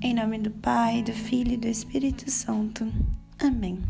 [0.00, 2.86] Em nome do Pai, do Filho e do Espírito Santo.
[3.36, 3.80] Amém.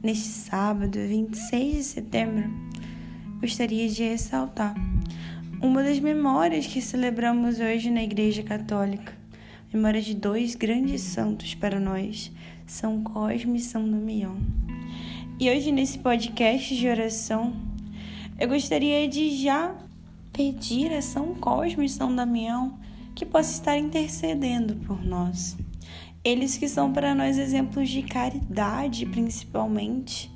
[0.00, 2.48] Neste sábado, 26 de setembro,
[3.40, 4.72] gostaria de ressaltar
[5.60, 9.12] uma das memórias que celebramos hoje na Igreja Católica.
[9.74, 12.30] Memória de dois grandes santos para nós,
[12.64, 14.38] São Cosme e São Damião.
[15.40, 17.52] E hoje, nesse podcast de oração,
[18.38, 19.74] eu gostaria de já
[20.32, 22.78] pedir a São Cosme e São Damião
[23.20, 25.54] que possa estar intercedendo por nós.
[26.24, 30.32] Eles que são para nós exemplos de caridade, principalmente.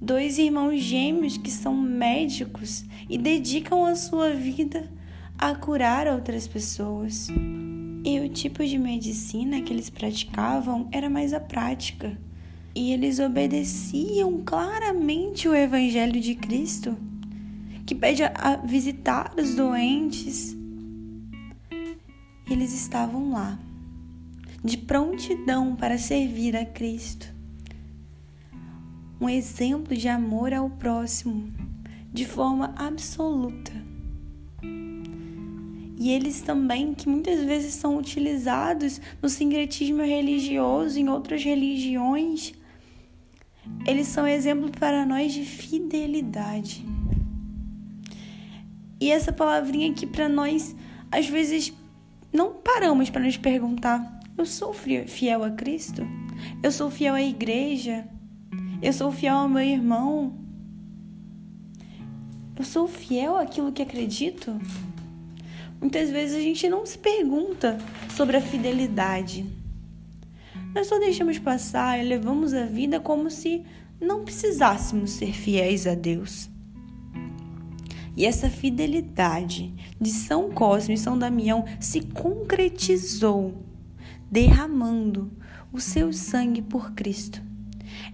[0.00, 4.88] Dois irmãos gêmeos que são médicos e dedicam a sua vida
[5.36, 7.26] a curar outras pessoas.
[8.04, 12.16] E o tipo de medicina que eles praticavam era mais a prática.
[12.72, 16.96] E eles obedeciam claramente o Evangelho de Cristo,
[17.84, 20.59] que pede a visitar os doentes,
[22.52, 23.58] eles estavam lá,
[24.62, 27.32] de prontidão para servir a Cristo.
[29.20, 31.52] Um exemplo de amor ao próximo,
[32.12, 33.72] de forma absoluta.
[35.96, 42.54] E eles também, que muitas vezes são utilizados no sincretismo religioso, em outras religiões,
[43.86, 46.84] eles são exemplo para nós de fidelidade.
[48.98, 50.74] E essa palavrinha aqui para nós,
[51.10, 51.72] às vezes,
[52.32, 56.02] não paramos para nos perguntar: eu sou fiel a Cristo?
[56.62, 58.08] Eu sou fiel à igreja?
[58.80, 60.34] Eu sou fiel ao meu irmão?
[62.56, 64.58] Eu sou fiel àquilo que acredito?
[65.78, 67.78] Muitas vezes a gente não se pergunta
[68.16, 69.44] sobre a fidelidade.
[70.74, 73.62] Nós só deixamos passar e levamos a vida como se
[74.00, 76.48] não precisássemos ser fiéis a Deus.
[78.16, 83.62] E essa fidelidade de São Cosme e São Damião se concretizou
[84.30, 85.30] derramando
[85.72, 87.42] o seu sangue por Cristo.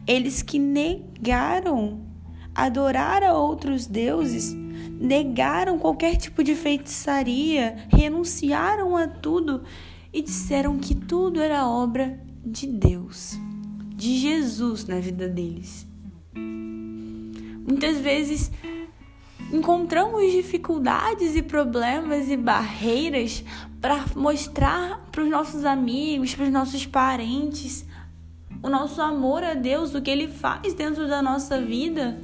[0.07, 2.07] Eles que negaram
[2.55, 4.55] adorar a outros deuses,
[4.99, 9.63] negaram qualquer tipo de feitiçaria, renunciaram a tudo
[10.13, 13.39] e disseram que tudo era obra de Deus,
[13.95, 15.87] de Jesus na vida deles.
[17.67, 18.51] Muitas vezes
[19.53, 23.45] encontramos dificuldades e problemas e barreiras
[23.81, 27.87] para mostrar para os nossos amigos, para os nossos parentes,
[28.63, 32.19] o nosso amor a Deus, o que Ele faz dentro da nossa vida.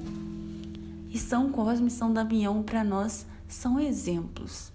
[1.10, 4.72] E São Cosme e São Damião, para nós, são exemplos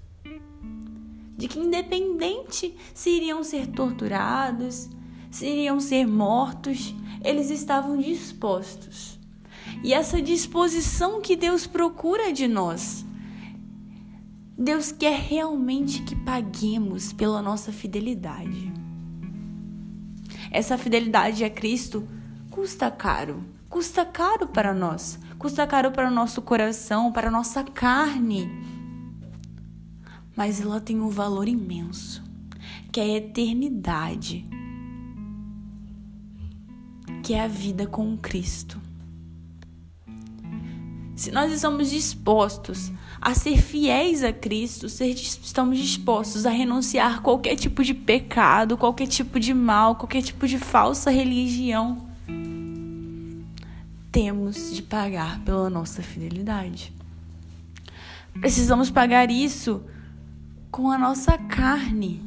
[1.36, 4.90] de que, independente se iriam ser torturados,
[5.30, 9.17] se iriam ser mortos, eles estavam dispostos
[9.84, 13.06] e essa disposição que Deus procura de nós.
[14.58, 18.74] Deus quer realmente que paguemos pela nossa fidelidade.
[20.50, 22.08] Essa fidelidade a Cristo
[22.50, 27.64] custa caro, custa caro para nós, custa caro para o nosso coração, para a nossa
[27.64, 28.50] carne.
[30.36, 32.24] Mas ela tem um valor imenso,
[32.92, 34.44] que é a eternidade,
[37.22, 38.87] que é a vida com Cristo.
[41.18, 47.56] Se nós estamos dispostos a ser fiéis a Cristo, ser, estamos dispostos a renunciar qualquer
[47.56, 52.08] tipo de pecado, qualquer tipo de mal, qualquer tipo de falsa religião,
[54.12, 56.94] temos de pagar pela nossa fidelidade.
[58.40, 59.82] Precisamos pagar isso
[60.70, 62.22] com a nossa carne,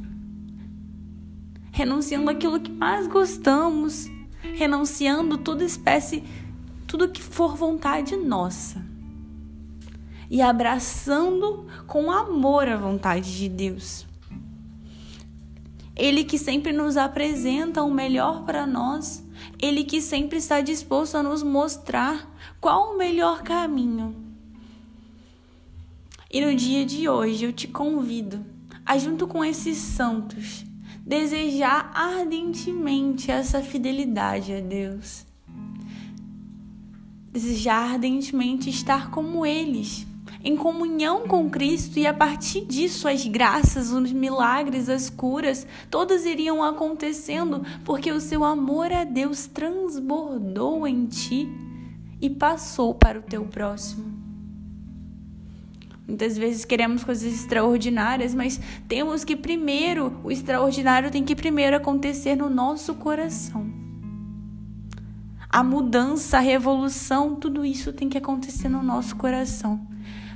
[1.70, 4.10] renunciando aquilo que mais gostamos,
[4.56, 6.24] renunciando toda espécie
[6.90, 8.84] tudo que for vontade nossa.
[10.28, 14.04] E abraçando com amor a vontade de Deus.
[15.94, 19.24] Ele que sempre nos apresenta o melhor para nós,
[19.56, 22.28] ele que sempre está disposto a nos mostrar
[22.60, 24.16] qual o melhor caminho.
[26.28, 28.44] E no dia de hoje eu te convido
[28.84, 30.64] a, junto com esses santos,
[31.06, 35.29] desejar ardentemente essa fidelidade a Deus
[37.32, 40.06] desejar ardentemente estar como eles,
[40.42, 46.24] em comunhão com Cristo e a partir disso as graças, os milagres, as curas, todas
[46.24, 51.48] iriam acontecendo porque o seu amor a Deus transbordou em ti
[52.20, 54.18] e passou para o teu próximo.
[56.06, 62.34] Muitas vezes queremos coisas extraordinárias, mas temos que primeiro, o extraordinário tem que primeiro acontecer
[62.34, 63.79] no nosso coração.
[65.52, 69.84] A mudança, a revolução, tudo isso tem que acontecer no nosso coração.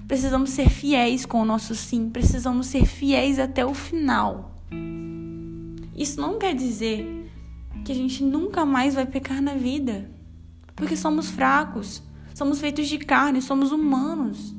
[0.09, 4.61] Precisamos ser fiéis com o nosso sim, precisamos ser fiéis até o final.
[5.97, 7.31] Isso não quer dizer
[7.85, 10.11] que a gente nunca mais vai pecar na vida,
[10.75, 12.03] porque somos fracos,
[12.35, 14.53] somos feitos de carne, somos humanos.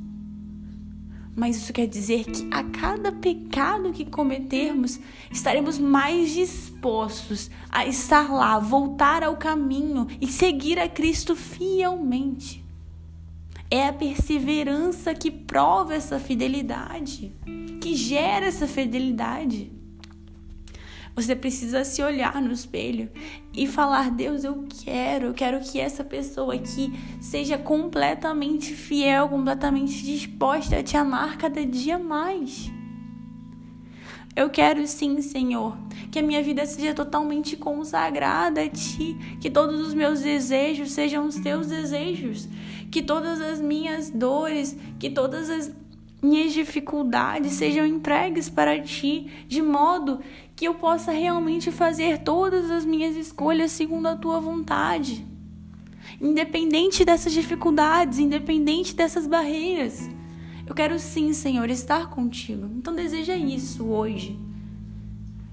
[1.36, 5.00] Mas isso quer dizer que a cada pecado que cometermos,
[5.30, 12.64] estaremos mais dispostos a estar lá, voltar ao caminho e seguir a Cristo fielmente.
[13.70, 17.34] É a perseverança que prova essa fidelidade,
[17.82, 19.72] que gera essa fidelidade.
[21.16, 23.10] Você precisa se olhar no espelho
[23.54, 26.92] e falar: Deus, eu quero, eu quero que essa pessoa aqui
[27.22, 32.70] seja completamente fiel, completamente disposta a te amar cada dia mais.
[34.36, 35.78] Eu quero sim, Senhor,
[36.12, 41.26] que a minha vida seja totalmente consagrada a Ti, que todos os meus desejos sejam
[41.26, 42.50] os Teus desejos,
[42.92, 45.74] que todas as minhas dores, que todas as
[46.22, 50.20] minhas dificuldades sejam entregues para Ti, de modo
[50.56, 55.26] que eu possa realmente fazer todas as minhas escolhas segundo a tua vontade.
[56.22, 60.10] Independente dessas dificuldades, independente dessas barreiras.
[60.66, 62.70] Eu quero sim, Senhor, estar contigo.
[62.78, 64.40] Então deseja isso hoje.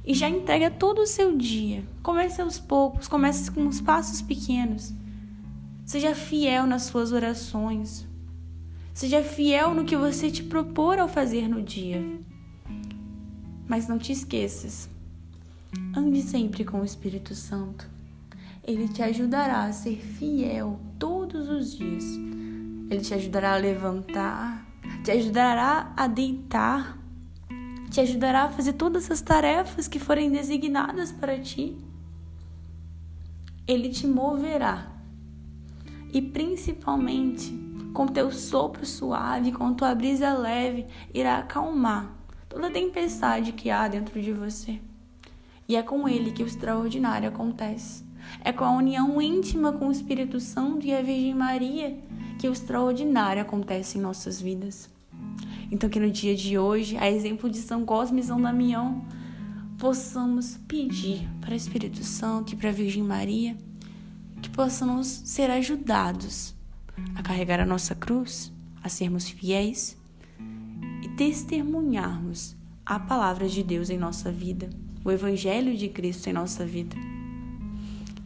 [0.04, 1.84] E já entrega todo o seu dia.
[2.02, 4.92] Comece aos poucos, comece com os passos pequenos.
[5.84, 8.06] Seja fiel nas suas orações.
[8.94, 12.02] Seja fiel no que você te propor ao fazer no dia.
[13.72, 14.86] Mas não te esqueças,
[15.96, 17.88] ande sempre com o Espírito Santo.
[18.62, 22.04] Ele te ajudará a ser fiel todos os dias.
[22.90, 24.66] Ele te ajudará a levantar,
[25.02, 26.98] te ajudará a deitar,
[27.88, 31.74] te ajudará a fazer todas as tarefas que forem designadas para ti.
[33.66, 34.92] Ele te moverá
[36.12, 37.50] e principalmente
[37.94, 40.84] com teu sopro suave, com tua brisa leve,
[41.14, 42.21] irá acalmar
[42.52, 44.78] toda tempestade que há dentro de você.
[45.66, 48.04] E é com ele que o extraordinário acontece.
[48.44, 51.98] É com a união íntima com o Espírito Santo e a Virgem Maria
[52.38, 54.90] que o extraordinário acontece em nossas vidas.
[55.70, 59.02] Então, que no dia de hoje, a exemplo de São Cosme e São Damião,
[59.78, 63.56] possamos pedir para o Espírito Santo e para a Virgem Maria
[64.42, 66.54] que possamos ser ajudados
[67.14, 68.52] a carregar a nossa cruz,
[68.82, 69.96] a sermos fiéis
[71.22, 74.68] testemunharmos a palavra de Deus em nossa vida,
[75.04, 76.96] o Evangelho de Cristo em nossa vida.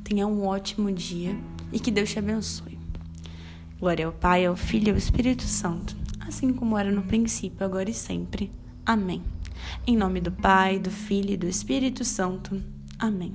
[0.02, 1.37] Tenha um ótimo dia
[1.70, 2.78] e que Deus te abençoe.
[3.78, 7.90] Glória ao Pai, ao Filho e ao Espírito Santo, assim como era no princípio, agora
[7.90, 8.50] e sempre.
[8.87, 9.22] Amém.
[9.87, 12.58] Em nome do Pai, do Filho e do Espírito Santo.
[12.98, 13.34] Amém.